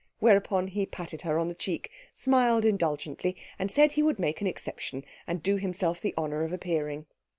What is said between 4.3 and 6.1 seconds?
an exception and do himself